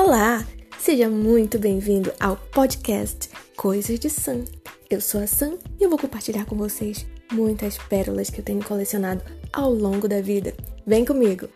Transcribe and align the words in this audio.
Olá, 0.00 0.46
seja 0.78 1.10
muito 1.10 1.58
bem-vindo 1.58 2.12
ao 2.20 2.36
podcast 2.36 3.28
Coisas 3.56 3.98
de 3.98 4.08
Sam. 4.08 4.44
Eu 4.88 5.00
sou 5.00 5.20
a 5.20 5.26
Sam 5.26 5.58
e 5.76 5.82
eu 5.82 5.90
vou 5.90 5.98
compartilhar 5.98 6.44
com 6.44 6.54
vocês 6.54 7.04
muitas 7.32 7.76
pérolas 7.76 8.30
que 8.30 8.38
eu 8.38 8.44
tenho 8.44 8.64
colecionado 8.64 9.24
ao 9.52 9.74
longo 9.74 10.06
da 10.06 10.20
vida. 10.20 10.54
Vem 10.86 11.04
comigo! 11.04 11.48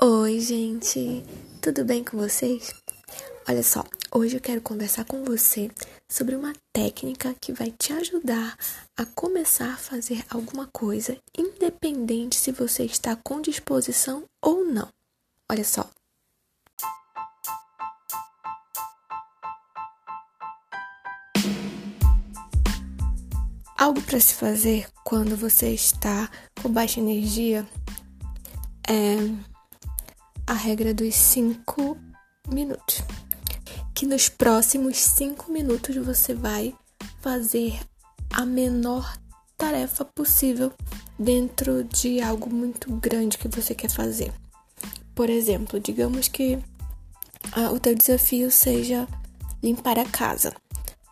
Oi, 0.00 0.38
gente, 0.38 1.24
tudo 1.60 1.84
bem 1.84 2.04
com 2.04 2.16
vocês? 2.16 2.72
Olha 3.48 3.64
só, 3.64 3.84
hoje 4.14 4.36
eu 4.36 4.40
quero 4.40 4.60
conversar 4.60 5.06
com 5.06 5.24
você 5.24 5.70
sobre 6.06 6.36
uma 6.36 6.52
técnica 6.72 7.34
que 7.40 7.52
vai 7.52 7.70
te 7.70 7.92
ajudar 7.94 8.56
a 8.96 9.06
começar 9.06 9.72
a 9.72 9.76
fazer 9.76 10.22
alguma 10.28 10.66
coisa, 10.66 11.16
independente 11.36 12.36
se 12.36 12.52
você 12.52 12.84
está 12.84 13.16
com 13.16 13.40
disposição 13.40 14.24
ou 14.42 14.64
não. 14.64 14.88
Olha 15.50 15.64
só. 15.64 15.88
Algo 23.76 24.00
para 24.02 24.20
se 24.20 24.34
fazer 24.34 24.88
quando 25.02 25.36
você 25.36 25.70
está 25.70 26.30
com 26.62 26.70
baixa 26.70 27.00
energia 27.00 27.66
é 28.88 29.16
a 30.46 30.52
regra 30.52 30.94
dos 30.94 31.14
5 31.14 31.96
minutos 32.48 33.02
que 34.02 34.06
nos 34.08 34.28
próximos 34.28 34.96
cinco 34.96 35.52
minutos 35.52 35.94
você 35.94 36.34
vai 36.34 36.74
fazer 37.20 37.78
a 38.32 38.44
menor 38.44 39.16
tarefa 39.56 40.04
possível 40.04 40.72
dentro 41.16 41.84
de 41.84 42.20
algo 42.20 42.52
muito 42.52 42.92
grande 42.96 43.38
que 43.38 43.46
você 43.46 43.76
quer 43.76 43.88
fazer. 43.88 44.32
Por 45.14 45.30
exemplo, 45.30 45.78
digamos 45.78 46.26
que 46.26 46.58
ah, 47.52 47.70
o 47.70 47.78
teu 47.78 47.94
desafio 47.94 48.50
seja 48.50 49.06
limpar 49.62 50.00
a 50.00 50.04
casa. 50.04 50.52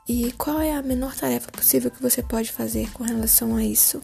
E 0.09 0.33
qual 0.33 0.61
é 0.61 0.73
a 0.73 0.83
menor 0.83 1.15
tarefa 1.15 1.53
possível 1.53 1.93
que 1.93 2.03
você 2.03 2.25
pode 2.25 2.51
fazer 2.51 2.91
com 2.91 3.05
relação 3.05 3.55
a 3.55 3.63
isso? 3.63 4.03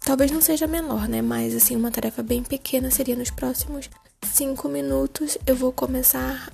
Talvez 0.00 0.30
não 0.30 0.40
seja 0.40 0.66
menor, 0.66 1.06
né? 1.06 1.20
Mas 1.20 1.54
assim, 1.54 1.76
uma 1.76 1.90
tarefa 1.90 2.22
bem 2.22 2.42
pequena 2.42 2.90
seria 2.90 3.16
nos 3.16 3.30
próximos 3.30 3.90
cinco 4.24 4.66
minutos 4.66 5.36
eu 5.46 5.54
vou 5.54 5.72
começar 5.72 6.50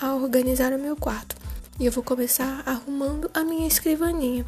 a 0.00 0.14
organizar 0.14 0.72
o 0.72 0.78
meu 0.78 0.96
quarto. 0.96 1.36
E 1.78 1.86
eu 1.86 1.92
vou 1.92 2.04
começar 2.04 2.62
arrumando 2.66 3.30
a 3.34 3.42
minha 3.44 3.66
escrivaninha. 3.66 4.44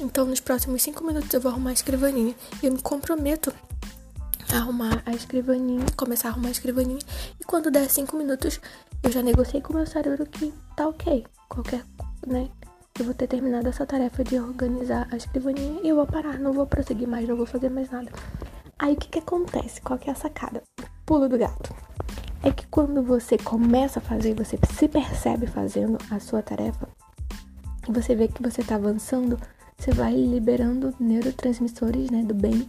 Então, 0.00 0.24
nos 0.24 0.40
próximos 0.40 0.82
5 0.82 1.04
minutos 1.04 1.32
eu 1.32 1.40
vou 1.40 1.52
arrumar 1.52 1.70
a 1.70 1.74
escrivaninha. 1.74 2.34
Eu 2.62 2.72
me 2.72 2.80
comprometo 2.80 3.52
a 4.52 4.56
arrumar 4.56 5.02
a 5.04 5.12
escrivaninha, 5.12 5.84
começar 5.96 6.28
a 6.28 6.30
arrumar 6.32 6.48
a 6.48 6.52
escrivaninha. 6.52 7.00
E 7.40 7.44
quando 7.44 7.70
der 7.70 7.88
5 7.88 8.16
minutos, 8.16 8.60
eu 9.02 9.10
já 9.10 9.22
negociei 9.22 9.60
com 9.60 9.72
o 9.72 9.76
meu 9.76 9.86
cérebro 9.86 10.24
que 10.26 10.52
tá 10.76 10.88
ok. 10.88 11.26
Qualquer, 11.48 11.84
né? 12.26 12.48
Eu 12.98 13.06
vou 13.06 13.14
ter 13.14 13.26
terminado 13.26 13.68
essa 13.68 13.86
tarefa 13.86 14.22
de 14.22 14.38
organizar 14.38 15.08
a 15.10 15.16
escrivaninha 15.16 15.80
e 15.82 15.88
eu 15.88 15.96
vou 15.96 16.06
parar, 16.06 16.38
não 16.38 16.52
vou 16.52 16.66
prosseguir 16.66 17.08
mais, 17.08 17.26
não 17.26 17.36
vou 17.36 17.46
fazer 17.46 17.70
mais 17.70 17.90
nada. 17.90 18.10
Aí 18.78 18.94
o 18.94 18.96
que 18.96 19.08
que 19.08 19.18
acontece? 19.18 19.80
Qual 19.80 19.98
que 19.98 20.08
é 20.08 20.12
a 20.12 20.16
sacada? 20.16 20.62
Pulo 21.06 21.28
do 21.28 21.38
gato 21.38 21.81
é 22.42 22.50
que 22.50 22.66
quando 22.66 23.02
você 23.02 23.38
começa 23.38 23.98
a 23.98 24.02
fazer, 24.02 24.34
você 24.34 24.58
se 24.74 24.88
percebe 24.88 25.46
fazendo 25.46 25.98
a 26.10 26.18
sua 26.18 26.42
tarefa, 26.42 26.88
e 27.88 27.92
você 27.92 28.14
vê 28.14 28.28
que 28.28 28.42
você 28.42 28.60
está 28.60 28.76
avançando, 28.76 29.38
você 29.76 29.90
vai 29.90 30.14
liberando 30.14 30.94
neurotransmissores, 31.00 32.10
né, 32.10 32.22
do 32.22 32.34
bem 32.34 32.68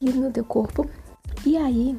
e 0.00 0.10
no 0.10 0.30
teu 0.30 0.44
corpo. 0.44 0.88
E 1.44 1.56
aí 1.56 1.98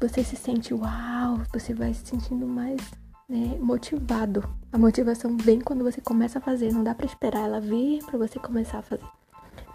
você 0.00 0.22
se 0.22 0.36
sente 0.36 0.74
uau, 0.74 1.40
você 1.52 1.72
vai 1.72 1.94
se 1.94 2.06
sentindo 2.06 2.46
mais 2.46 2.80
né, 3.28 3.56
motivado. 3.58 4.46
A 4.70 4.78
motivação 4.78 5.36
vem 5.36 5.60
quando 5.60 5.82
você 5.82 6.00
começa 6.00 6.38
a 6.38 6.42
fazer, 6.42 6.72
não 6.72 6.84
dá 6.84 6.94
para 6.94 7.06
esperar 7.06 7.44
ela 7.44 7.60
vir 7.60 8.04
para 8.04 8.18
você 8.18 8.38
começar 8.38 8.78
a 8.78 8.82
fazer. 8.82 9.04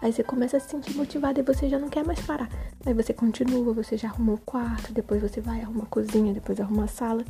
Aí 0.02 0.12
você 0.12 0.24
começa 0.24 0.56
a 0.56 0.60
se 0.60 0.68
sentir 0.68 0.96
motivado 0.96 1.38
e 1.38 1.44
você 1.44 1.68
já 1.68 1.78
não 1.78 1.88
quer 1.88 2.04
mais 2.04 2.20
parar. 2.20 2.50
Aí 2.84 2.92
você 2.92 3.14
continua, 3.14 3.72
você 3.72 3.96
já 3.96 4.08
arrumou 4.08 4.34
o 4.34 4.40
quarto, 4.40 4.92
depois 4.92 5.22
você 5.22 5.40
vai 5.40 5.60
arrumar 5.60 5.84
a 5.84 5.86
cozinha, 5.86 6.34
depois 6.34 6.60
arruma 6.60 6.84
a 6.84 6.88
sala 6.88 7.24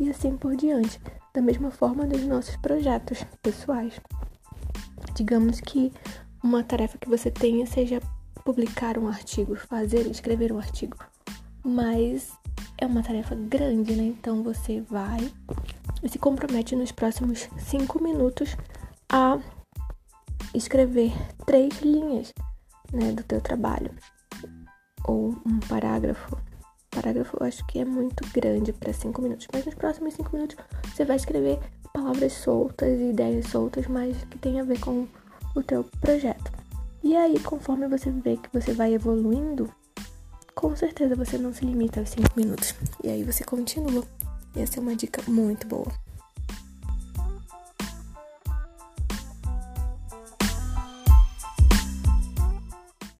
e 0.00 0.08
assim 0.08 0.34
por 0.34 0.56
diante. 0.56 0.98
Da 1.34 1.42
mesma 1.42 1.70
forma 1.70 2.06
dos 2.06 2.24
nossos 2.24 2.56
projetos 2.56 3.22
pessoais. 3.42 4.00
Digamos 5.14 5.60
que 5.60 5.92
uma 6.42 6.64
tarefa 6.64 6.96
que 6.96 7.08
você 7.08 7.30
tenha 7.30 7.66
seja 7.66 8.00
publicar 8.42 8.96
um 8.96 9.08
artigo, 9.08 9.54
fazer, 9.54 10.06
escrever 10.06 10.52
um 10.52 10.58
artigo. 10.58 10.96
Mas 11.62 12.32
é 12.78 12.86
uma 12.86 13.02
tarefa 13.02 13.34
grande, 13.34 13.94
né? 13.94 14.04
Então 14.04 14.42
você 14.42 14.80
vai 14.80 15.30
e 16.02 16.08
se 16.08 16.18
compromete 16.18 16.74
nos 16.74 16.92
próximos 16.92 17.48
cinco 17.58 18.02
minutos 18.02 18.56
a 19.08 19.38
escrever 20.56 21.12
três 21.44 21.80
linhas 21.80 22.32
né, 22.92 23.12
do 23.12 23.22
teu 23.22 23.40
trabalho 23.40 23.90
ou 25.06 25.36
um 25.46 25.60
parágrafo. 25.68 26.36
Parágrafo 26.90 27.36
eu 27.38 27.46
acho 27.46 27.66
que 27.66 27.78
é 27.78 27.84
muito 27.84 28.26
grande 28.32 28.72
para 28.72 28.92
cinco 28.92 29.22
minutos, 29.22 29.46
mas 29.52 29.64
nos 29.64 29.74
próximos 29.74 30.14
cinco 30.14 30.34
minutos 30.34 30.56
você 30.92 31.04
vai 31.04 31.16
escrever 31.16 31.58
palavras 31.92 32.32
soltas 32.32 32.98
e 32.98 33.10
ideias 33.10 33.46
soltas, 33.48 33.86
mas 33.86 34.16
que 34.24 34.38
tem 34.38 34.60
a 34.60 34.64
ver 34.64 34.80
com 34.80 35.06
o 35.54 35.62
teu 35.62 35.84
projeto. 36.00 36.52
E 37.02 37.16
aí, 37.16 37.38
conforme 37.40 37.86
você 37.86 38.10
vê 38.10 38.36
que 38.36 38.48
você 38.52 38.72
vai 38.72 38.92
evoluindo, 38.94 39.72
com 40.54 40.74
certeza 40.74 41.14
você 41.14 41.38
não 41.38 41.52
se 41.52 41.64
limita 41.64 42.00
aos 42.00 42.10
cinco 42.10 42.32
minutos. 42.34 42.74
E 43.04 43.08
aí 43.08 43.22
você 43.22 43.44
continua. 43.44 44.04
E 44.54 44.60
essa 44.60 44.78
é 44.78 44.82
uma 44.82 44.96
dica 44.96 45.22
muito 45.30 45.66
boa. 45.66 45.86